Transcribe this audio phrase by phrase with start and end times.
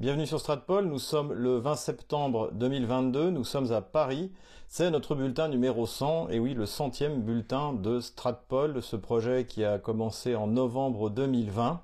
[0.00, 4.32] Bienvenue sur Stratpol, nous sommes le 20 septembre 2022, nous sommes à Paris,
[4.66, 9.64] c'est notre bulletin numéro 100, et oui, le centième bulletin de Stratpol, ce projet qui
[9.64, 11.80] a commencé en novembre 2020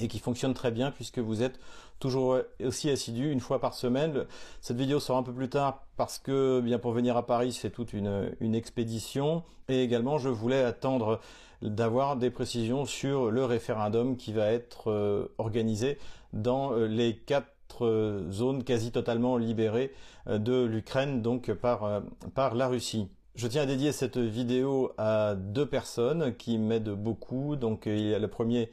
[0.00, 1.58] et qui fonctionne très bien puisque vous êtes
[1.98, 4.26] toujours aussi assidu une fois par semaine.
[4.60, 7.70] Cette vidéo sera un peu plus tard parce que bien pour venir à Paris c'est
[7.70, 11.20] toute une, une expédition et également je voulais attendre
[11.64, 15.98] d'avoir des précisions sur le référendum qui va être euh, organisé
[16.32, 19.92] dans euh, les quatre euh, zones quasi totalement libérées
[20.26, 22.02] de l'Ukraine donc par,
[22.34, 23.08] par la Russie.
[23.34, 27.56] Je tiens à dédier cette vidéo à deux personnes qui m'aident beaucoup.
[27.56, 28.70] Donc il y a le premier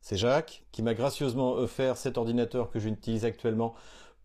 [0.00, 3.74] c'est Jacques qui m'a gracieusement offert cet ordinateur que j'utilise actuellement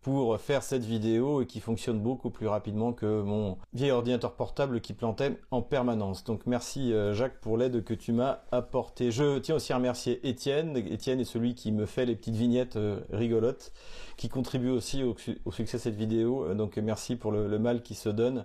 [0.02, 4.80] pour faire cette vidéo et qui fonctionne beaucoup plus rapidement que mon vieil ordinateur portable
[4.80, 6.24] qui plantait en permanence.
[6.24, 9.10] Donc merci euh, Jacques pour l'aide que tu m'as apportée.
[9.10, 10.76] Je tiens aussi à remercier Étienne.
[10.76, 13.72] Étienne est celui qui me fait les petites vignettes euh, rigolotes,
[14.16, 15.16] qui contribue aussi au,
[15.50, 16.44] succès de cette vidéo.
[16.44, 18.44] Euh, donc merci pour le, mal qui se donne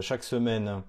[0.00, 0.82] chaque semaine.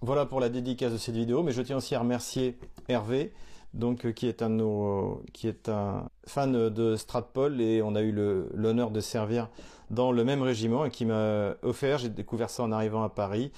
[0.00, 2.56] Voilà pour la dédicace de cette vidéo, mais je tiens aussi à remercier
[2.88, 3.32] Hervé
[3.74, 8.12] donc euh, qui est un fan de Stratpol et on a eu
[8.54, 9.50] l'honneur de servir
[9.90, 13.52] dans le même régiment et qui m'a offert, j'ai découvert ça en arrivant à Paris,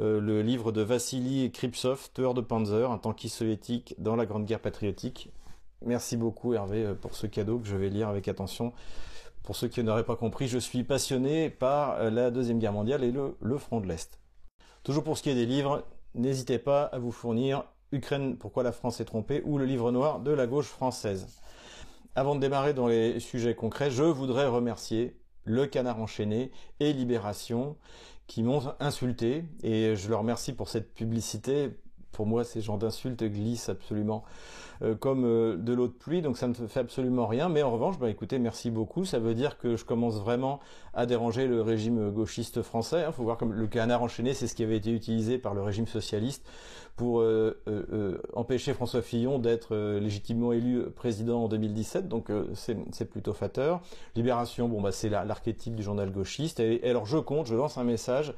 [0.00, 4.46] euh, le livre de Vassili Kripsov, tueur de Panzer, un tankiste soviétique dans la Grande
[4.46, 5.30] Guerre patriotique.
[5.84, 8.72] Merci beaucoup Hervé euh, pour ce cadeau que je vais lire avec attention.
[9.42, 13.10] Pour ceux qui n'auraient pas compris, je suis passionné par la Deuxième Guerre mondiale et
[13.12, 14.20] le front de l'Est.
[14.84, 15.82] Toujours pour ce qui est des livres,
[16.14, 20.20] n'hésitez pas à vous fournir Ukraine, pourquoi la France est trompée, ou le livre noir
[20.20, 21.26] de la gauche française.
[22.14, 27.76] Avant de démarrer dans les sujets concrets, je voudrais remercier le Canard enchaîné et Libération
[28.26, 31.70] qui m'ont insulté et je leur remercie pour cette publicité
[32.12, 34.24] pour moi, ces genres d'insultes glissent absolument
[34.82, 37.50] euh, comme euh, de l'eau de pluie, donc ça ne fait absolument rien.
[37.50, 39.04] Mais en revanche, bah, écoutez, merci beaucoup.
[39.04, 40.58] Ça veut dire que je commence vraiment
[40.94, 43.00] à déranger le régime gauchiste français.
[43.00, 43.12] Il hein.
[43.12, 45.86] faut voir comme le canard enchaîné, c'est ce qui avait été utilisé par le régime
[45.86, 46.48] socialiste
[46.96, 47.54] pour euh,
[48.34, 52.08] empêcher François Fillon d'être légitimement élu président en 2017.
[52.08, 53.80] Donc c'est plutôt fateur.
[54.16, 56.60] Libération, bon bah c'est l'archétype du journal gauchiste.
[56.60, 58.34] Et, et alors je compte, je lance un message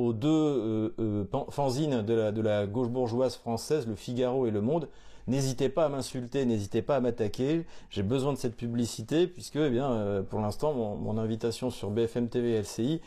[0.00, 4.50] aux deux euh, euh, fanzines de la, de la gauche bourgeoise française, Le Figaro et
[4.50, 4.88] Le Monde,
[5.26, 7.66] n'hésitez pas à m'insulter, n'hésitez pas à m'attaquer.
[7.90, 12.28] J'ai besoin de cette publicité puisque, eh bien, euh, pour l'instant, mon, invitation sur BFM
[12.28, 13.02] TV LCI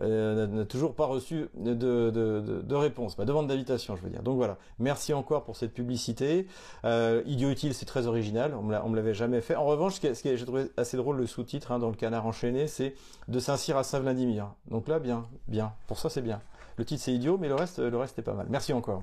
[0.00, 4.22] euh, n'a toujours pas reçu de réponse, ma demande d'invitation, je veux dire.
[4.22, 6.46] Donc voilà, merci encore pour cette publicité.
[6.84, 9.56] Euh, Idiot utile, c'est très original, on me l'avait jamais fait.
[9.56, 12.66] En revanche, ce que, j'ai trouvé assez drôle le sous-titre hein, dans le Canard enchaîné,
[12.68, 12.94] c'est
[13.28, 14.52] de Saint-Cyr à Saint-Vladimir.
[14.70, 15.72] Donc là, bien, bien.
[15.86, 16.40] Pour ça, c'est bien.
[16.76, 18.46] Le titre c'est idiot, mais le reste, le reste est pas mal.
[18.50, 19.02] Merci encore.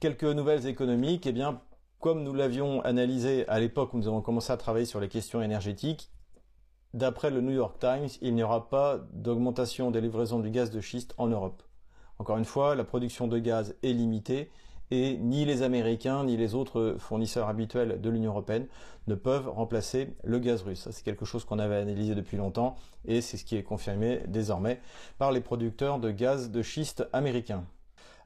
[0.00, 1.26] Quelques nouvelles économiques.
[1.26, 1.60] Eh bien,
[2.04, 5.40] comme nous l'avions analysé à l'époque où nous avons commencé à travailler sur les questions
[5.40, 6.10] énergétiques,
[6.92, 10.82] d'après le New York Times, il n'y aura pas d'augmentation des livraisons du gaz de
[10.82, 11.62] schiste en Europe.
[12.18, 14.50] Encore une fois, la production de gaz est limitée
[14.90, 18.66] et ni les Américains ni les autres fournisseurs habituels de l'Union européenne
[19.06, 20.86] ne peuvent remplacer le gaz russe.
[20.90, 22.76] C'est quelque chose qu'on avait analysé depuis longtemps
[23.06, 24.78] et c'est ce qui est confirmé désormais
[25.16, 27.64] par les producteurs de gaz de schiste américains.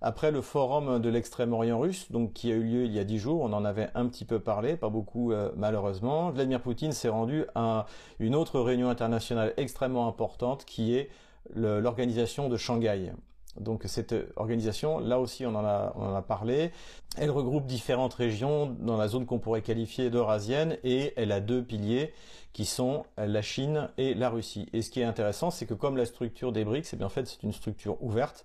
[0.00, 3.18] Après le forum de l'extrême-orient russe, donc qui a eu lieu il y a dix
[3.18, 6.30] jours, on en avait un petit peu parlé, pas beaucoup euh, malheureusement.
[6.30, 7.86] Vladimir Poutine s'est rendu à
[8.20, 11.10] une autre réunion internationale extrêmement importante qui est
[11.54, 13.12] l'organisation de Shanghai.
[13.58, 16.70] Donc cette organisation, là aussi on en a, parlé,
[17.16, 21.62] elle regroupe différentes régions dans la zone qu'on pourrait qualifier d'eurasienne et elle a deux
[21.62, 22.12] piliers
[22.52, 24.68] qui sont la Chine et la Russie.
[24.72, 27.10] Et ce qui est intéressant, c'est que comme la structure des BRICS, eh bien en
[27.10, 28.44] fait c'est une structure ouverte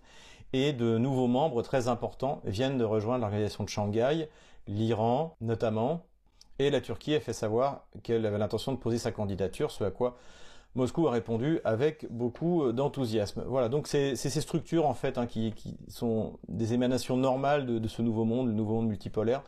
[0.54, 4.30] et de nouveaux membres très importants viennent de rejoindre l'organisation de Shanghai,
[4.68, 6.06] l'Iran notamment,
[6.60, 9.92] et la Turquie a fait savoir qu'elle avait l'intention de poser sa candidature, ce à
[9.92, 10.18] quoi
[10.76, 13.44] Moscou a répondu avec beaucoup d'enthousiasme.
[13.48, 15.54] Voilà, donc c'est ces structures en fait hein, qui,
[15.88, 19.44] sont des émanations normales de, de, ce nouveau monde, le nouveau monde multipolaire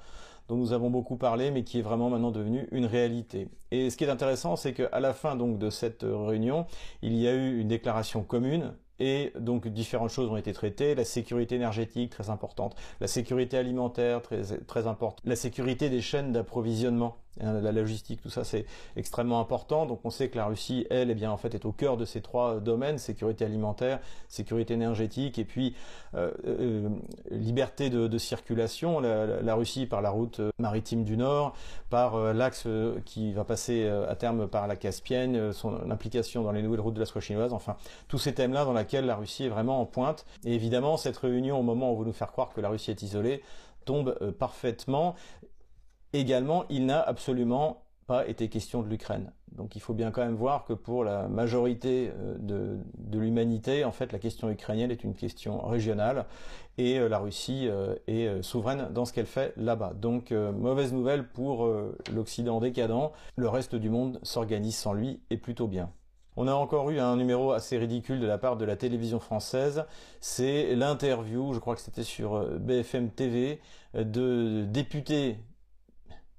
[0.48, 3.50] dont nous avons beaucoup parlé, mais qui est vraiment maintenant devenu une réalité.
[3.72, 6.68] Et ce qui est intéressant, c'est qu'à la fin donc de cette réunion,
[7.02, 11.06] il y a eu une déclaration commune et donc différentes choses ont été traitées, la
[11.06, 17.18] sécurité énergétique très importante, la sécurité alimentaire très très importante, la sécurité des chaînes d'approvisionnement
[17.38, 18.66] la logistique, tout ça, c'est
[18.96, 19.86] extrêmement important.
[19.86, 22.06] Donc, on sait que la Russie, elle, eh bien, en fait, est au cœur de
[22.06, 25.76] ces trois domaines sécurité alimentaire, sécurité énergétique, et puis
[26.16, 26.90] euh, euh,
[27.32, 29.00] liberté de, circulation.
[29.00, 31.54] La, Russie, par la route maritime du Nord,
[31.90, 32.68] par euh, l'axe
[33.06, 37.00] qui va passer à terme par la Caspienne, son implication dans les nouvelles routes de
[37.00, 37.54] la soie chinoise.
[37.54, 37.76] Enfin,
[38.08, 40.26] tous ces thèmes-là dans lesquels la Russie est vraiment en pointe.
[40.46, 42.92] Et évidemment, cette réunion, au moment où on veut nous faire croire que la Russie
[42.92, 43.44] est isolée,
[43.86, 45.16] tombe parfaitement.
[46.14, 49.32] Également, il n'a absolument pas été question de l'Ukraine.
[49.52, 53.92] Donc il faut bien quand même voir que pour la majorité euh, de, l'humanité, en
[53.92, 56.26] fait, la question ukrainienne est une question régionale
[56.78, 59.94] et euh, la Russie euh, est souveraine dans ce qu'elle fait là-bas.
[59.96, 61.68] Donc mauvaise nouvelle pour
[62.14, 65.92] l'Occident décadent, le reste du monde s'organise sans lui et plutôt bien.
[66.38, 69.86] On a encore eu un numéro assez ridicule de la part de la télévision française.
[70.20, 73.62] C'est l'interview, je crois que c'était sur BFM TV,
[73.94, 75.38] de députés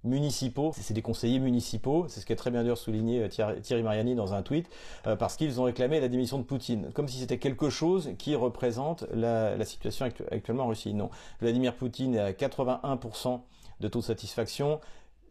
[0.06, 4.14] municipaux, c'est des conseillers municipaux, c'est ce qu'a très bien d'ailleurs souligné euh, Thierry Mariani
[4.14, 4.69] dans un tweet,
[5.06, 8.35] euh, parce qu'ils ont réclamé la démission de Poutine, comme si c'était quelque chose qui
[8.35, 10.94] représente la, situation actuellement en Russie.
[10.94, 11.11] Non,
[11.41, 13.41] Vladimir Poutine est à 81%
[13.81, 14.81] de taux de satisfaction,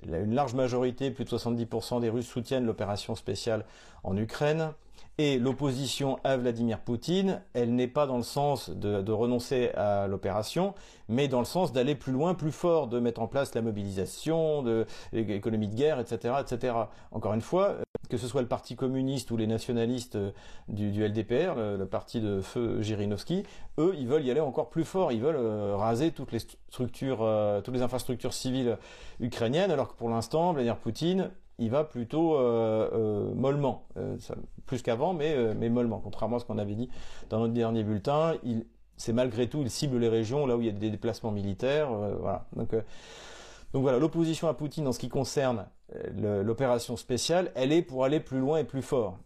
[0.04, 3.66] une large majorité, plus de 70% des Russes soutiennent l'opération spéciale
[4.04, 4.72] en Ukraine.
[5.18, 10.74] Et l'opposition à Vladimir Poutine, elle n'est pas dans le sens de, renoncer à l'opération,
[11.08, 14.62] mais dans le sens d'aller plus loin, plus fort, de mettre en place la mobilisation,
[14.62, 16.74] de l'économie de guerre, etc..
[17.12, 17.78] Encore une fois,
[18.10, 20.18] que ce soit le Parti communiste ou les nationalistes
[20.68, 23.44] du, LDPR, le, parti de feu Jirinovski,
[23.78, 25.14] eux, ils veulent y aller encore plus fort.
[25.14, 28.78] Ils veulent euh, raser toutes les structures, euh, toutes les infrastructures civiles
[29.22, 34.18] ukrainiennes, alors que pour l'instant, Vladimir Poutine, il va plutôt euh, euh, mollement, euh,
[34.66, 36.00] plus qu'avant, mais, mollement.
[36.04, 36.90] Contrairement à ce qu'on avait dit
[37.30, 38.36] dans notre dernier bulletin,
[38.98, 41.90] c'est malgré tout, il cible les régions là où il y a des déplacements militaires.
[42.20, 42.46] voilà.
[42.56, 42.72] Donc,
[43.74, 45.66] donc voilà, l'opposition à Poutine en ce qui concerne
[46.16, 49.18] l'opération spéciale, elle est pour aller plus loin et plus fort.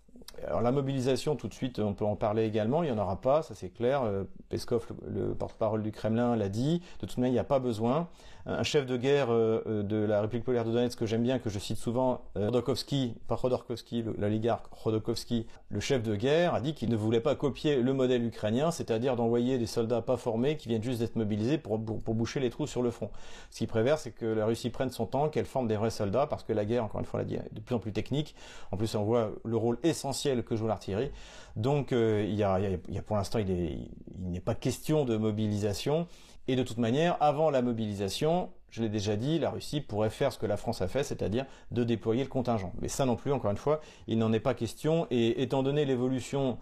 [0.48, 3.20] Alors la mobilisation, tout de suite, on peut en parler également, il n'y en aura
[3.22, 4.04] pas, ça c'est clair.
[4.50, 6.82] Peskov, le, porte-parole du Kremlin, l'a dit.
[7.00, 8.08] De toute manière, il n'y a pas besoin
[8.46, 11.40] un chef de guerre euh, euh, de la République populaire de Donetsk que j'aime bien,
[11.40, 16.62] que je cite souvent, euh, Rodokowski, pas Rodorkovski, l'oligarque Rodokowski, le chef de guerre, a
[16.62, 20.58] dit qu'il ne voulait pas copier le modèle ukrainien, c'est-à-dire d'envoyer des soldats pas formés
[20.58, 23.10] qui viennent juste d'être mobilisés pour, pour, boucher les trous sur le front.
[23.52, 26.28] Ce qui prévère, c'est que la Russie prenne son temps, qu'elle forme des vrais soldats,
[26.28, 28.36] parce que la guerre, encore une fois, est de plus en plus technique.
[28.72, 31.12] En plus, on voit le rôle essentiel que joue l'artillerie.
[31.56, 33.90] Donc, a, il, y a, pour l'instant, il
[34.20, 36.08] n'est pas question de mobilisation.
[36.48, 40.32] Et de toute manière, avant la mobilisation, je l'ai déjà dit, la Russie pourrait faire
[40.32, 42.72] ce que la France a fait, c'est-à-dire de déployer le contingent.
[42.82, 45.08] Mais ça non plus, encore une fois, il n'en est pas question.
[45.12, 46.58] Et étant donné l'évolution,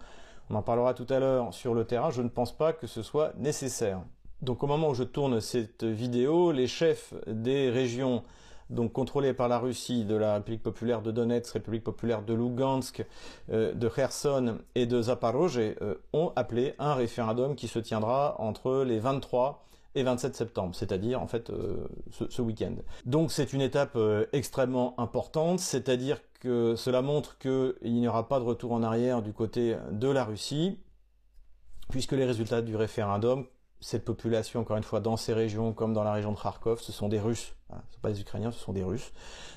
[0.50, 3.02] on en parlera tout à l'heure sur le terrain, je ne pense pas que ce
[3.02, 4.00] soit nécessaire.
[4.40, 8.22] Donc au moment où je tourne cette vidéo, les chefs des régions
[8.70, 13.04] donc contrôlées par la Russie, de la République populaire de Donetsk, République populaire de Lugansk,
[13.50, 18.84] euh, de Kherson et de Zaporozhye, euh, ont appelé un référendum qui se tiendra entre
[18.84, 22.74] les 23 et 27 septembre, c'est-à-dire en fait euh, ce, week-end.
[23.06, 23.98] Donc c'est une étape
[24.32, 29.32] extrêmement importante, c'est-à-dire que cela montre qu'il n'y aura pas de retour en arrière du
[29.32, 30.78] côté de la Russie,
[31.90, 33.46] puisque les résultats du référendum
[33.80, 36.92] cette population, encore une fois, dans ces régions, comme dans la région de Kharkov, ce
[36.92, 37.54] sont des Russes.
[37.70, 39.12] Ce ne sont pas des Ukrainiens, ce sont des Russes.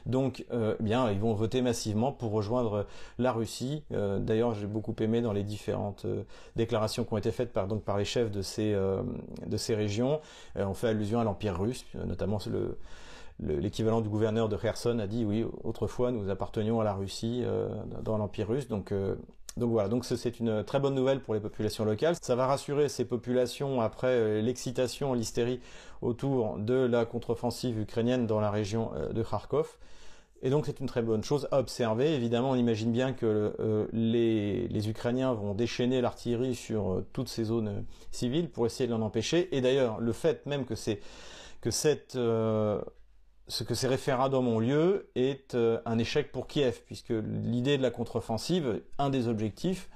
[0.06, 2.86] Donc, euh, eh bien, ils vont voter massivement pour rejoindre
[3.18, 3.84] la Russie.
[3.94, 6.24] Euh, d'ailleurs, j'ai beaucoup aimé dans les différentes euh,
[6.56, 10.20] déclarations qui ont été faites par, donc, par les chefs de ces, de ces régions.
[10.56, 12.78] on fait allusion à l'Empire russe, notamment le,
[13.40, 17.44] l'équivalent du gouverneur de Kherson a dit oui, autrefois nous appartenions à la Russie
[18.04, 18.68] dans l'Empire russe.
[18.68, 18.94] Donc
[19.58, 22.16] donc voilà, donc c'est une très bonne nouvelle pour les populations locales.
[22.22, 25.60] Ça va rassurer ces populations après euh, l'excitation, l'hystérie
[26.02, 29.78] autour de la contre-offensive ukrainienne dans la région euh, de Kharkov.
[30.42, 32.16] Et donc c'est une très bonne chose à observer.
[32.16, 37.86] Évidemment, on imagine bien que euh, les, Ukrainiens vont déchaîner l'artillerie sur toutes ces zones
[38.12, 39.56] civiles pour essayer de l'en empêcher.
[39.56, 40.74] Et d'ailleurs, le fait même que,
[41.62, 42.18] que cette
[43.52, 47.82] ce que ces référendums ont lieu est euh, un échec pour Kiev, puisque l'idée de
[47.82, 49.90] la contre-offensive, un des objectifs,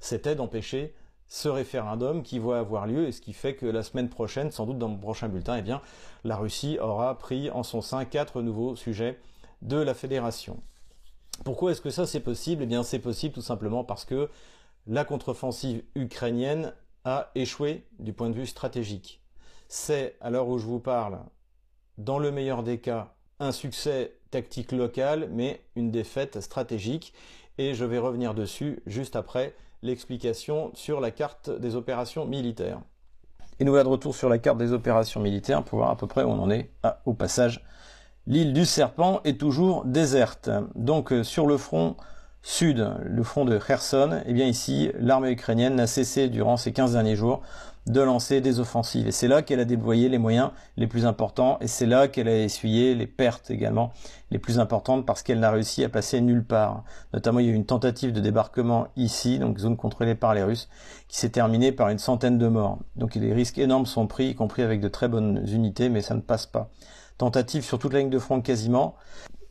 [0.00, 0.94] c'était d'empêcher
[1.28, 4.64] ce référendum qui va avoir lieu, et ce qui fait que la semaine prochaine, sans
[4.64, 5.82] doute dans le prochain bulletin, eh bien,
[6.24, 9.18] la Russie aura pris en son sein quatre nouveaux sujets
[9.60, 10.62] de la fédération.
[11.44, 12.62] Pourquoi est-ce que ça c'est possible?
[12.62, 14.30] Eh bien, c'est possible tout simplement parce que
[14.86, 16.72] la contre-offensive ukrainienne
[17.04, 19.20] a échoué du point de vue stratégique.
[19.68, 21.18] C'est, à l'heure où je vous parle,
[21.98, 27.12] dans le meilleur des cas, un succès tactique local, mais une défaite stratégique.
[27.58, 32.80] Et je vais revenir dessus juste après l'explication sur la carte des opérations militaires.
[33.60, 36.06] Et nous voilà de retour sur la carte des opérations militaires pour voir à peu
[36.06, 36.70] près où on en est.
[36.82, 37.64] Ah, au passage,
[38.26, 40.50] l'île du Serpent est toujours déserte.
[40.74, 41.96] Donc euh, sur le front
[42.42, 46.72] sud, le front de Kherson, et eh bien ici, l'armée ukrainienne n'a cessé durant ces
[46.72, 47.40] 15 derniers jours
[47.86, 49.08] de lancer des offensives.
[49.08, 52.28] Et c'est là qu'elle a déployé les moyens les plus importants, et c'est là qu'elle
[52.28, 53.92] a essuyé les pertes également
[54.30, 56.84] les plus importantes, parce qu'elle n'a réussi à passer nulle part.
[57.12, 60.42] Notamment, il y a eu une tentative de débarquement ici, donc zone contrôlée par les
[60.42, 60.68] Russes,
[61.08, 62.78] qui s'est terminée par une centaine de morts.
[62.96, 66.14] Donc des risques énormes sont pris, y compris avec de très bonnes unités, mais ça
[66.14, 66.70] ne passe pas.
[67.18, 68.96] Tentative sur toute la ligne de front quasiment.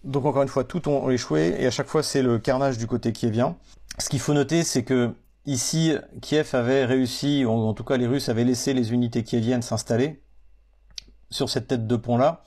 [0.03, 2.87] Donc encore une fois, tout ont échoué et à chaque fois c'est le carnage du
[2.87, 3.55] côté qui vient.
[3.99, 5.11] Ce qu'il faut noter, c'est que
[5.45, 9.61] ici, Kiev avait réussi, ou en tout cas les Russes avaient laissé les unités kieviennes
[9.61, 10.21] s'installer
[11.29, 12.43] sur cette tête de pont là,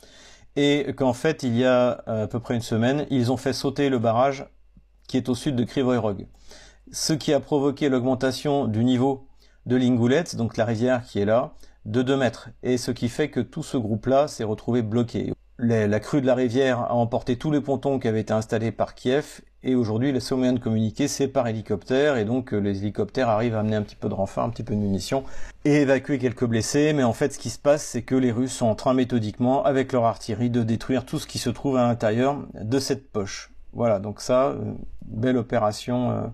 [0.56, 3.88] et qu'en fait il y a à peu près une semaine, ils ont fait sauter
[3.88, 4.46] le barrage
[5.08, 6.26] qui est au sud de Krivoy Rog.
[6.92, 9.26] Ce qui a provoqué l'augmentation du niveau
[9.66, 12.50] de l'Ingoulet, donc la rivière qui est là, de 2 mètres.
[12.62, 15.32] Et ce qui fait que tout ce groupe-là s'est retrouvé bloqué.
[15.58, 18.94] La crue de la rivière a emporté tous les pontons qui avaient été installés par
[18.94, 22.78] Kiev et aujourd'hui le seul moyen de communiquer c'est par hélicoptère et donc euh, les
[22.78, 25.22] hélicoptères arrivent à amener un petit peu de renfort, un petit peu de munitions
[25.64, 26.92] et évacuer quelques blessés.
[26.92, 29.64] Mais en fait ce qui se passe c'est que les Russes sont en train méthodiquement
[29.64, 33.52] avec leur artillerie de détruire tout ce qui se trouve à l'intérieur de cette poche.
[33.72, 36.10] Voilà donc ça, euh, belle opération.
[36.10, 36.26] Euh,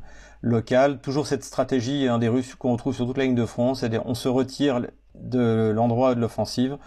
[0.42, 1.00] locale.
[1.00, 4.14] Toujours cette stratégie des Russes qu'on retrouve sur toute la ligne de front, c'est-à-dire on
[4.14, 4.80] se retire
[5.22, 6.78] de l'endroit de l'offensive,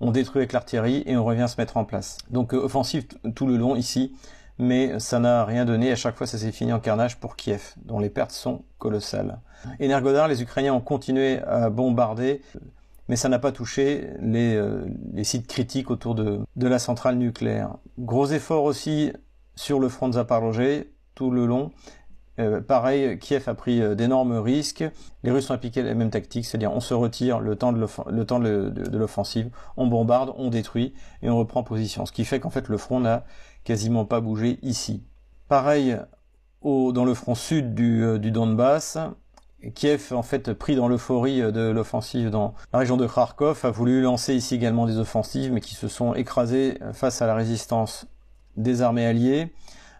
[0.00, 2.18] on détruit avec l'artillerie et on revient se mettre en place.
[2.30, 4.14] Donc euh, offensive tout le long ici,
[4.58, 5.92] mais ça n'a rien donné.
[5.92, 9.40] À chaque fois, ça s'est fini en carnage pour Kiev, dont les pertes sont colossales.
[9.80, 12.42] Energodar, les Ukrainiens ont continué à bombarder,
[13.08, 17.16] mais ça n'a pas touché les, euh, les, sites critiques autour de, de la centrale
[17.16, 17.76] nucléaire.
[17.98, 19.12] Gros effort aussi
[19.54, 21.70] sur le front de Zaporozhye tout le long,
[22.38, 24.84] euh, pareil, Kiev a pris euh, d'énormes risques.
[25.22, 29.50] Les Russes ont appliqué la même tactique, c'est-à-dire on se retire le temps de l'offensive,
[29.76, 32.06] on bombarde, on détruit et on reprend position.
[32.06, 33.24] Ce qui fait qu'en fait le front n'a
[33.64, 35.04] quasiment pas bougé ici.
[35.48, 35.98] Pareil
[36.64, 38.96] dans le front sud du, euh, du Donbass,
[39.74, 44.02] Kiev, en fait, pris dans l'euphorie de l'offensive dans la région de Kharkov, a voulu
[44.02, 48.06] lancer ici également des offensives, mais qui se sont écrasées face à la résistance
[48.56, 49.52] des armées alliées.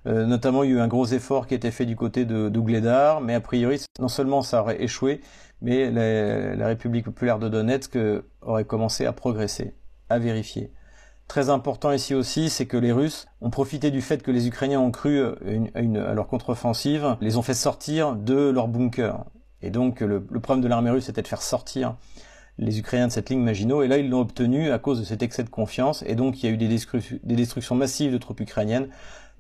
[0.07, 2.25] Euh, notamment, il y a eu un gros effort qui a été fait du côté
[2.25, 5.21] de d'Ougledar, mais a priori, non seulement ça aurait échoué,
[5.61, 7.97] mais la, République populaire de Donetsk
[8.41, 9.75] aurait commencé à progresser,
[10.09, 10.73] à vérifier.
[11.29, 14.81] Très important ici aussi, c'est que les Russes ont profité du fait que les Ukrainiens
[14.81, 19.25] ont cru à leur contre-offensive, les ont fait sortir de leur bunker.
[19.63, 21.97] Et donc le, problème de l'armée russe était de faire sortir
[22.59, 25.23] les Ukrainiens de cette ligne Maginot, et là ils l'ont obtenu à cause de cet
[25.23, 28.41] excès de confiance, et donc il y a eu des, des destructions massives de troupes
[28.41, 28.89] ukrainiennes,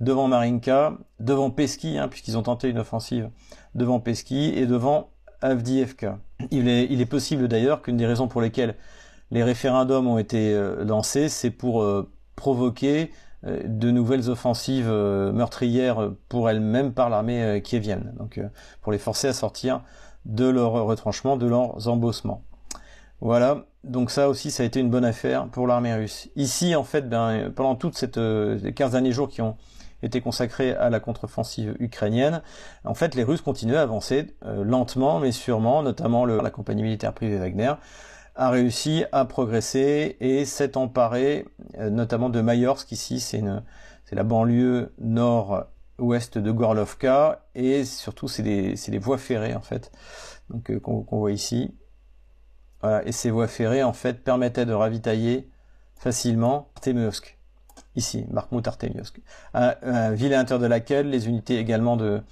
[0.02, 3.30] devant Marinka, devant Peski, hein, puisqu'ils ont tenté une offensive
[3.74, 6.18] devant Peski, et devant Avdiivka.
[6.50, 8.74] Il est, possible d'ailleurs qu'une des raisons pour lesquelles
[9.30, 13.12] les référendums ont été euh, lancés, c'est pour euh, provoquer
[13.46, 18.40] euh, de nouvelles offensives meurtrières pour elles-mêmes par l'armée kievienne, donc
[18.80, 19.82] pour les forcer à sortir
[20.24, 22.42] de leur retranchement, de leurs embossements.
[23.20, 26.28] Voilà, donc ça aussi, ça a été une bonne affaire pour l'armée russe.
[26.34, 29.56] Ici, en fait, ben, pendant toutes les 15 derniers jours qui ont
[30.02, 32.42] était consacré à la contre-offensive ukrainienne.
[32.84, 37.12] En fait, les Russes continuaient à avancer euh, lentement mais sûrement, notamment la compagnie militaire
[37.12, 37.74] privée Wagner
[38.34, 41.46] a réussi à progresser et s'est emparé
[41.78, 43.42] euh, notamment de Mayorsk ici, c'est
[44.12, 49.90] la banlieue nord-ouest de Gorlovka et surtout c'est des, voies ferrées en fait
[50.50, 51.74] donc euh, qu'on voit ici.
[52.80, 55.48] Voilà, et ces voies ferrées en fait permettaient de ravitailler
[55.94, 57.38] facilement Temeovsk
[57.96, 58.24] ici,
[59.54, 62.22] un, un ville à l'intérieur de laquelle les unités également de,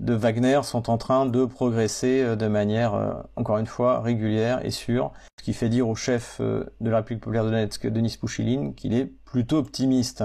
[0.00, 4.64] de Wagner sont en train de progresser euh, de manière, euh, encore une fois, régulière
[4.64, 7.86] et sûre, ce qui fait dire au chef euh, de la République populaire de Donetsk,
[7.86, 10.24] Denis Pouchiline, qu'il est plutôt optimiste.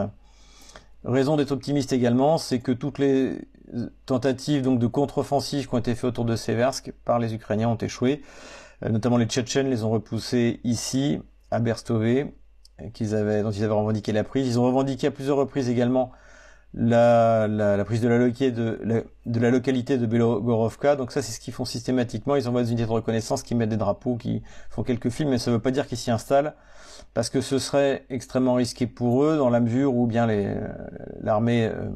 [1.04, 3.38] Raison d'être optimiste également, c'est que toutes les
[4.06, 7.78] tentatives donc de contre-offensive qui ont été faites autour de Seversk par les Ukrainiens ont
[7.78, 8.24] échoué.
[8.82, 11.20] Notamment les Tchétchènes les ont repoussés ici,
[11.52, 12.34] à Berstové,
[12.94, 14.48] qu'ils avaient, dont ils avaient revendiqué la prise.
[14.48, 16.12] Ils ont revendiqué à plusieurs reprises également
[16.74, 20.96] la, la, prise de la, de, de la localité de Belogorovka.
[20.96, 22.36] Donc ça, c'est ce qu'ils font systématiquement.
[22.36, 25.40] Ils envoient des unités de reconnaissance qui mettent des drapeaux, qui font quelques films, mais
[25.40, 26.54] ça ne veut pas dire qu'ils s'y installent,
[27.14, 30.56] parce que ce serait extrêmement risqué pour eux, dans la mesure où bien les,
[31.22, 31.90] l'armée, euh,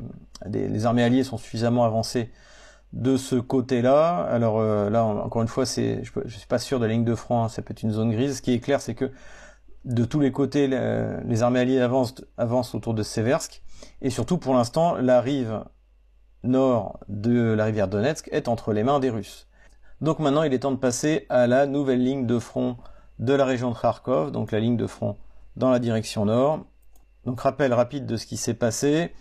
[0.52, 2.32] les armées alliées sont suffisamment avancées
[2.94, 4.24] de ce côté-là.
[4.24, 7.16] Alors euh, là, encore une fois, je, je suis pas sûr de la ligne de
[7.16, 8.38] front, hein, ça peut être une zone grise.
[8.38, 9.12] Ce qui est clair, c'est que
[9.86, 13.62] de tous les côtés, les armées alliées avancent, autour de Seversk.
[14.02, 15.64] Et surtout, pour l'instant, la rive
[16.44, 19.48] nord de la rivière Donetsk est entre les mains des Russes.
[20.02, 22.78] Donc maintenant, il est temps de passer à la nouvelle ligne de front
[23.20, 25.18] de la région de Kharkov, donc la ligne de front
[25.56, 26.66] dans la direction nord.
[27.26, 29.14] Donc rappel rapide de ce qui s'est passé.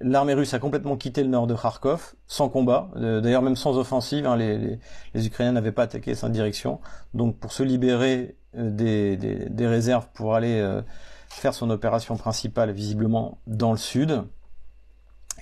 [0.00, 3.78] L'armée russe a complètement quitté le nord de Kharkov, sans combat, euh, d'ailleurs même sans
[3.78, 4.78] offensive, hein, les,
[5.14, 6.80] Ukrainiens n'avaient pas attaqué cette direction.
[7.14, 9.16] Donc pour se libérer euh,
[9.50, 10.82] des, réserves pour aller euh,
[11.28, 14.22] faire son opération principale visiblement dans le sud,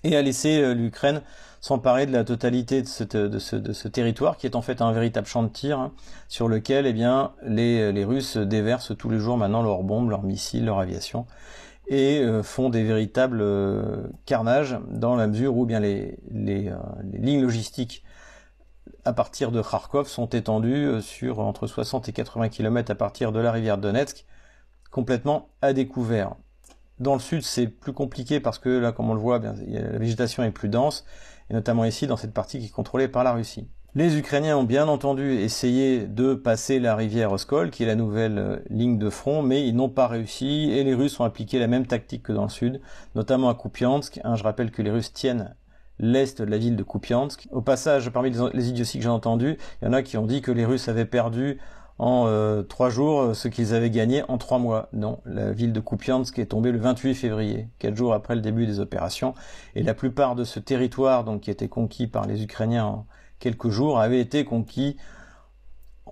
[0.03, 1.23] et a laissé l'Ukraine
[1.61, 2.89] s'emparer de la totalité de,
[3.39, 5.93] ce, territoire, qui est en fait un véritable champ de tir, hein,
[6.29, 10.67] sur lequel eh bien, les, Russes déversent tous les jours maintenant leurs bombes, leurs missiles,
[10.67, 11.27] leur aviation
[11.87, 13.45] et euh, font des véritables
[14.25, 16.71] carnages dans la mesure où bien les, les,
[17.13, 18.05] les, lignes logistiques
[19.05, 23.41] à partir de Kharkov sont étendues sur entre 60 et 80 km à partir de
[23.41, 24.25] la rivière Donetsk,
[24.91, 26.37] complètement à découvert.
[27.01, 30.43] Dans le sud, c'est plus compliqué parce que là, comme on le voit, la végétation
[30.45, 31.05] est plus dense,
[31.51, 33.69] et notamment ici dans cette partie qui est contrôlée par la Russie.
[33.97, 38.39] Les Ukrainiens ont bien entendu essayé de passer la rivière Oskol, qui est la nouvelle
[38.39, 41.69] euh, ligne de front, mais ils n'ont pas réussi et les Russes ont appliqué la
[41.69, 42.81] même tactique que dans le sud,
[43.15, 44.21] notamment à Kupiansk.
[44.25, 45.55] Hein, je rappelle que les Russes tiennent
[45.99, 47.49] l'est de la ville de Kupiansk.
[47.51, 50.43] Au passage, parmi les idioties que j'ai entendues, il y en a qui ont dit
[50.43, 51.59] que les Russes avaient perdu
[51.99, 54.89] en euh, trois jours euh, ce qu'ils avaient gagné en trois mois.
[54.93, 58.67] Non, la ville de Kupiansk est tombée le 28 février, quatre jours après le début
[58.67, 59.35] des opérations,
[59.75, 63.05] et la plupart de ce territoire donc qui était conquis par les Ukrainiens
[63.39, 64.97] quelques jours, avait été conquis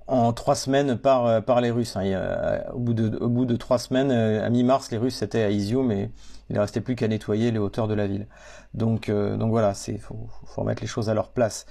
[0.06, 1.96] en trois semaines par, euh, par les Russes.
[1.96, 2.60] Hein.
[2.74, 6.10] au, bout de, au trois semaines, à mi-mars, les Russes étaient à Izium mais
[6.52, 8.26] il ne restait plus qu'à nettoyer les hauteurs de la ville.
[8.74, 11.64] Donc, euh, donc voilà, il faut, remettre les choses à leur place.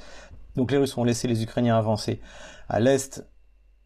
[0.56, 2.20] Donc les Russes ont laissé les Ukrainiens avancer
[2.68, 3.24] à l'est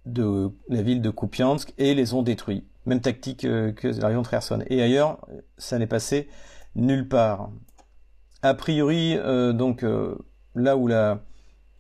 [0.06, 2.64] de la ville de Kupiansk et les ont détruits.
[2.86, 4.64] Même tactique que la région de Kherson.
[4.68, 5.20] Et ailleurs,
[5.58, 6.30] ça n'est passé
[6.76, 7.50] nulle part.
[8.42, 9.18] A priori,
[9.54, 9.84] donc
[10.54, 11.20] là où la,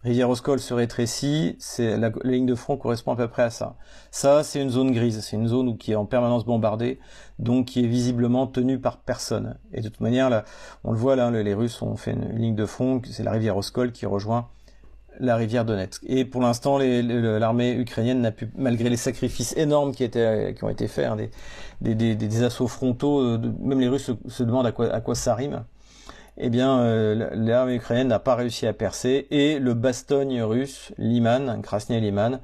[0.05, 3.75] rivière Oskol se rétrécit, c'est la, ligne de front correspond à peu près à ça.
[4.11, 6.99] Ça, c'est une zone grise, c'est une zone qui est en permanence bombardée,
[7.39, 9.57] donc qui est visiblement tenue par personne.
[9.73, 10.45] Et de toute manière, là,
[10.83, 13.57] on le voit là, les Russes ont fait une, ligne de front, c'est la rivière
[13.57, 14.47] Oskol qui rejoint
[15.19, 16.03] la rivière Donetsk.
[16.05, 20.69] Et pour l'instant, l'armée ukrainienne n'a pu, malgré les sacrifices énormes qui, étaient, qui ont
[20.69, 21.17] été faits, hein,
[21.81, 25.63] des, assauts frontaux, euh, même les Russes se, demandent à quoi ça rime
[26.37, 31.61] eh bien, euh, l'armée ukrainienne n'a pas réussi à percer et le Bastogne russe, Liman,
[31.61, 32.39] Krasny Liman,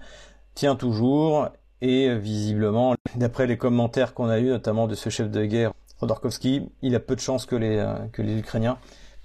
[0.55, 1.49] tient toujours
[1.81, 6.69] et visiblement, d'après les commentaires qu'on a eus, notamment de ce chef de guerre, Rodorkovski,
[6.81, 8.77] il a peu de chances que les, euh, que les Ukrainiens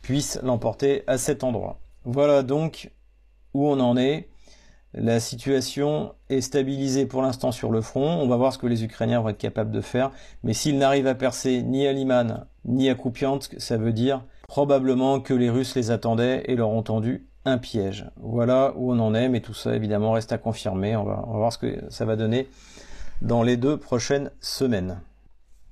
[0.02, 1.78] puissent l'emporter à cet endroit.
[2.04, 2.90] Voilà donc
[3.54, 4.28] où on en est.
[4.94, 8.20] La situation est stabilisée pour l'instant sur le front.
[8.22, 10.10] On va voir ce que les Ukrainiens vont être capables de faire.
[10.42, 15.20] Mais s'ils n'arrivent à percer ni à Liman ni à Kupiansk, ça veut dire Probablement
[15.20, 18.06] que les Russes les attendaient et leur ont tendu un piège.
[18.16, 20.96] Voilà où on en est, mais tout ça évidemment reste à confirmer.
[20.96, 22.48] On va, voir ce que ça va donner
[23.22, 25.00] dans les deux prochaines semaines.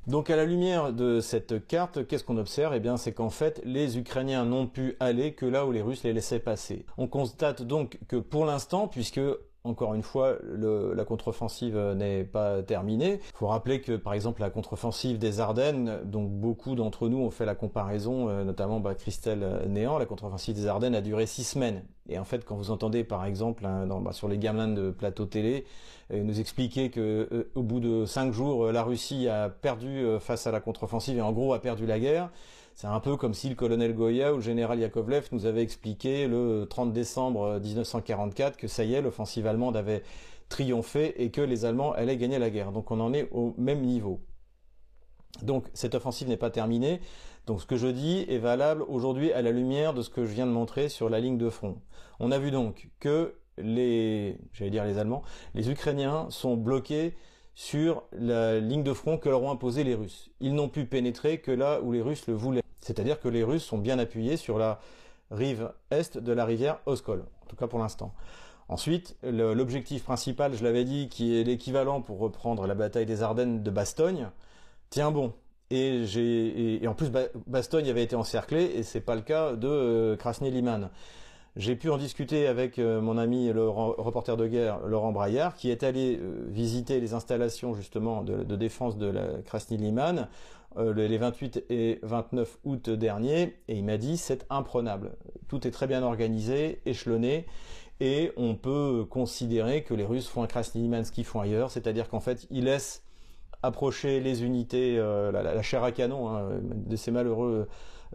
[0.06, 2.74] Donc à la lumière de cette carte, qu'est-ce qu'on observe?
[2.74, 6.04] Eh bien c'est qu'en fait les Ukrainiens n'ont pu aller que là où les Russes
[6.04, 6.84] les laissaient passer.
[6.98, 9.20] On constate donc que pour l'instant, puisque
[9.64, 13.20] encore une fois, la contre-offensive n'est pas terminée.
[13.22, 17.30] Il faut rappeler que, par exemple, la contre-offensive des Ardennes, donc beaucoup d'entre nous ont
[17.30, 21.44] fait la comparaison, euh, notamment bah, Christelle Néant, la contre-offensive des Ardennes a duré six
[21.44, 21.82] semaines.
[22.10, 25.24] Et en fait, quand vous entendez, par exemple, hein, bah, sur les gamelins de plateau
[25.24, 25.64] télé,
[26.12, 30.46] euh, nous expliquer que euh, au bout de cinq jours, la Russie a perdu face
[30.46, 32.30] à la contre-offensive et en gros a perdu la guerre,
[32.74, 36.26] c'est un peu comme si le colonel Goya ou le général Yakovlev nous avait expliqué
[36.26, 40.02] le 30 décembre 1944 que ça y est, l'offensive allemande avait
[40.48, 42.72] triomphé et que les Allemands allaient gagner la guerre.
[42.72, 44.20] Donc on en est au même niveau.
[45.42, 47.00] Donc cette offensive n'est pas terminée.
[47.46, 50.32] Donc ce que je dis est valable aujourd'hui à la lumière de ce que je
[50.32, 51.78] viens de montrer sur la ligne de front.
[52.18, 55.22] On a vu donc que les, j'allais dire les Allemands,
[55.54, 57.14] les Ukrainiens sont bloqués
[57.54, 60.30] sur la ligne de front que leur ont imposé les Russes.
[60.40, 62.62] Ils n'ont pu pénétrer que là où les Russes le voulaient.
[62.80, 64.80] C'est-à-dire que les Russes sont bien appuyés sur la
[65.30, 68.12] rive est de la rivière Oskol, en tout cas pour l'instant.
[68.68, 73.62] Ensuite, l'objectif principal, je l'avais dit, qui est l'équivalent pour reprendre la bataille des Ardennes
[73.62, 74.30] de Bastogne,
[74.90, 75.34] tient bon.
[75.70, 77.10] Et, en plus,
[77.46, 80.90] Bastogne avait été encerclé, et c'est pas le cas de euh, Krasny-Liman.
[81.56, 85.70] J'ai pu en discuter avec euh, mon ami le reporter de guerre Laurent Braillard, qui
[85.70, 90.26] est allé euh, visiter les installations justement de, défense de la Krasny Liman
[90.78, 95.12] euh, les 28 et 29 août dernier, et il m'a dit c'est imprenable.
[95.46, 97.46] Tout est très bien organisé, échelonné,
[98.00, 101.70] et on peut considérer que les Russes font un Krasny Liman ce qu'ils font ailleurs,
[101.70, 103.04] c'est-à-dire qu'en fait ils laissent
[103.62, 107.68] approcher les unités, la, chair à canon hein, de ces malheureux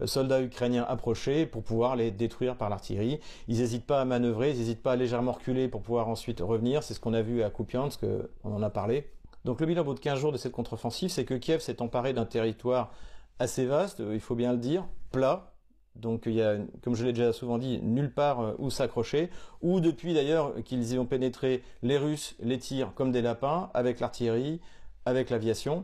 [0.06, 3.20] soldats ukrainiens approcher pour pouvoir les détruire par l'artillerie.
[3.48, 6.82] Ils n'hésitent pas à manœuvrer, ils n'hésitent pas à légèrement reculer pour pouvoir ensuite revenir.
[6.82, 8.04] C'est ce qu'on a vu à Kupiansk,
[8.44, 9.10] on en a parlé.
[9.44, 11.80] Donc le bilan au bout de 15 jours de cette contre-offensive, c'est que Kiev s'est
[11.80, 12.92] emparé d'un territoire
[13.38, 15.50] assez vaste, il faut bien le dire, plat,
[15.96, 19.30] donc il y a, comme je l'ai déjà souvent dit, nulle part euh, où s'accrocher,
[19.60, 24.00] ou depuis d'ailleurs qu'ils y ont pénétré, les Russes les tirent comme des lapins, avec
[24.00, 24.60] l'artillerie,
[25.04, 25.82] avec l'aviation.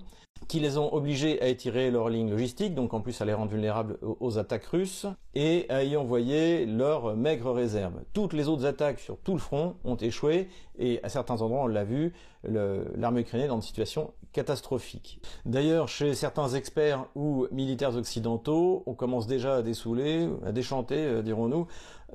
[0.48, 3.50] Qui les ont obligés à étirer leur ligne logistique, donc en plus à les rendre
[3.50, 8.00] vulnérables aux attaques russes, et à y envoyer leurs maigres réserves.
[8.12, 11.66] Toutes les autres attaques sur tout le front ont échoué, et à certains endroits, on
[11.66, 12.12] l'a vu,
[12.44, 15.18] l'armée ukrainienne est dans une situation catastrophique.
[15.46, 21.22] D'ailleurs, chez certains experts ou militaires occidentaux, on commence déjà à dessouler, à déchanter, euh,
[21.22, 21.66] dirons-nous.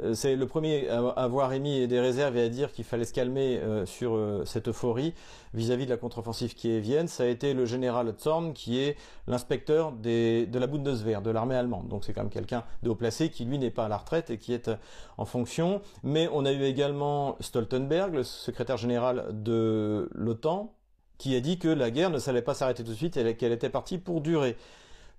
[0.03, 3.13] Euh, c'est le premier à avoir émis des réserves et à dire qu'il fallait se
[3.13, 5.13] calmer euh, sur cette euphorie
[5.53, 7.07] vis-à-vis de la contre-offensive qui est Vienne.
[7.07, 8.95] Ça a été le général Zorn, qui est
[9.27, 11.87] l'inspecteur de la Bundeswehr, de l'armée allemande.
[11.87, 14.29] Donc c'est quand même quelqu'un de haut placé qui, lui, n'est pas à la retraite
[14.29, 14.69] et qui est
[15.17, 15.81] en fonction.
[16.03, 20.75] Mais on a eu également Stoltenberg, secrétaire général de l'OTAN,
[21.17, 23.53] qui a dit que la guerre ne s'allait pas s'arrêter tout de suite et qu'elle
[23.53, 24.57] était partie pour durer.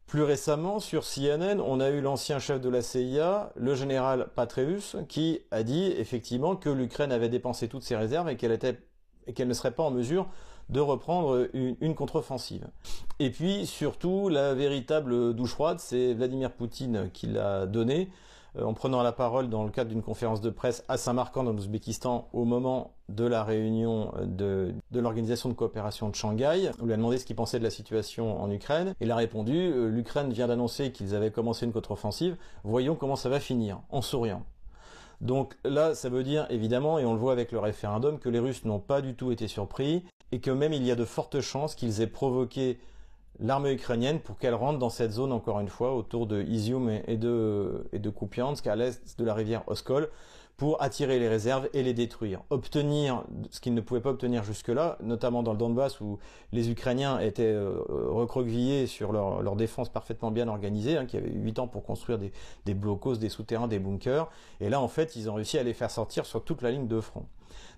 [0.06, 4.96] Plus récemment, sur CNN, on a eu l'ancien chef de la CIA, le général Patreus,
[5.08, 9.70] qui a dit effectivement que l'Ukraine avait dépensé toutes ses réserves et qu'elle ne serait
[9.70, 10.28] pas en mesure
[10.68, 12.68] de reprendre une, une contre-offensive.
[13.18, 18.10] Et puis surtout, la véritable douche froide, c'est Vladimir Poutine qui l'a donnée
[18.60, 22.28] en prenant la parole dans le cadre d'une conférence de presse à Samarkand en Ouzbékistan
[22.32, 26.70] au moment de la réunion de, l'organisation de coopération de Shanghai.
[26.80, 28.94] On lui a demandé ce qu'il pensait de la situation en Ukraine.
[29.00, 32.36] Il a répondu euh, l'Ukraine vient d'annoncer qu'ils avaient commencé une contre-offensive.
[32.64, 34.44] Voyons comment ça va finir, en souriant.
[35.20, 38.40] Donc là, ça veut dire évidemment, et on le voit avec le référendum, que les
[38.40, 41.40] Russes n'ont pas du tout été surpris et que même il y a de fortes
[41.40, 42.78] chances qu'ils aient provoqué
[43.40, 47.16] l'armée ukrainienne pour qu'elle rentre dans cette zone encore une fois autour de Izium et
[47.16, 50.08] de, et de Kupiansk à l'est de la rivière Oskol
[50.56, 52.42] pour attirer les réserves et les détruire.
[52.50, 56.18] Obtenir ce qu'ils ne pouvaient pas obtenir jusque-là, notamment dans le Donbass où
[56.52, 61.32] les Ukrainiens étaient euh, recroquevillés sur leur, leur, défense parfaitement bien organisée, hein, qui avait
[61.32, 62.32] 8 ans pour construire des,
[62.64, 64.30] des blocos, des souterrains, des bunkers.
[64.60, 66.86] Et là, en fait, ils ont réussi à les faire sortir sur toute la ligne
[66.86, 67.26] de front.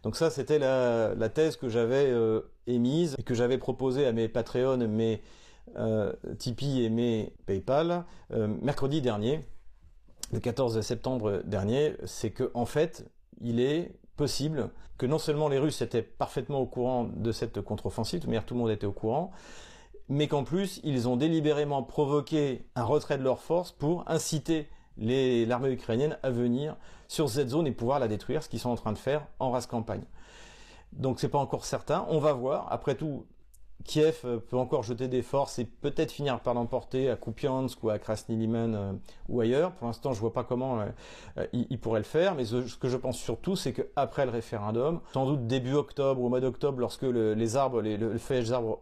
[0.03, 4.13] Donc ça, c'était la, la, thèse que j'avais euh, émise et que j'avais proposée à
[4.13, 5.23] mes Patreons, mes
[5.77, 9.41] euh, Tipeee mes PayPal euh, mercredi dernier,
[10.33, 15.59] le 14 septembre dernier, c'est que en fait, il est possible que non seulement les
[15.59, 19.33] Russes étaient parfaitement au courant de cette contre-offensive, tout le monde était au courant,
[20.09, 25.73] mais qu'en plus, ils ont délibérément provoqué un retrait de leurs forces pour inciter l'armée
[25.73, 26.77] ukrainienne à venir
[27.09, 29.51] sur cette zone et pouvoir la détruire, ce qu'ils sont en train de faire en
[29.51, 30.05] race campagne.
[30.93, 32.73] Donc c'est pas encore certain, on va voir.
[32.73, 33.27] Après tout,
[33.85, 37.91] Kiev euh, peut encore jeter des forces et peut-être finir par l'emporter à Kupiansk ou
[37.91, 38.93] à Krasny Liman euh,
[39.29, 39.73] ou ailleurs.
[39.73, 42.97] Pour l'instant, je vois pas comment euh, il, pourrait le faire, mais ce, que je
[42.97, 47.57] pense surtout, c'est qu'après le référendum, sans doute début octobre ou mois d'octobre, lorsque les
[47.57, 48.81] arbres, les, le feuillage des arbres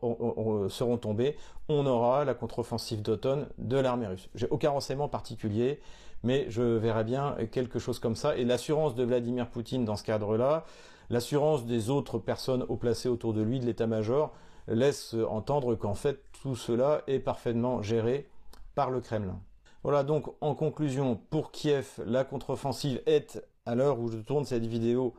[0.69, 1.37] seront tombés,
[1.69, 4.29] on aura la contre-offensive d'automne de l'armée russe.
[4.35, 5.81] J'ai aucun renseignement particulier,
[6.23, 8.37] mais je verrai bien quelque chose comme ça.
[8.37, 10.65] Et l'assurance de Vladimir Poutine dans ce cadre-là,
[11.11, 14.33] l'assurance des autres personnes au placées autour de lui, de l'état-major,
[14.67, 18.29] laisse entendre qu'en fait tout cela est parfaitement géré
[18.75, 19.41] par le Kremlin.
[19.83, 24.67] Voilà donc en conclusion, pour Kiev, la contre-offensive est, à l'heure où je tourne cette
[24.67, 25.15] vidéo,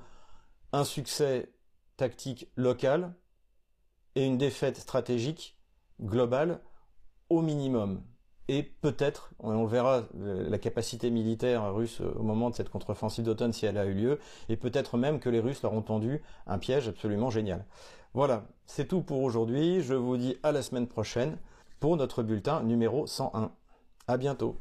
[0.71, 1.51] un succès
[1.97, 3.13] tactique local
[4.15, 5.57] et une défaite stratégique
[6.01, 6.61] globale
[7.29, 8.03] au minimum.
[8.49, 13.65] Et peut-être, on verra la capacité militaire russe au moment de cette contre-offensive d'automne si
[13.65, 16.89] elle a eu lieu, et peut-être même que les Russes leur ont tendu un piège
[16.89, 17.65] absolument génial.
[18.15, 19.81] Voilà, c'est tout pour aujourd'hui.
[19.81, 21.37] Je vous dis à la semaine prochaine
[21.79, 23.51] pour notre bulletin numéro 101.
[24.07, 24.55] À bientôt.